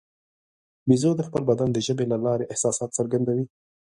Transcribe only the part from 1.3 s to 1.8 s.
بدن د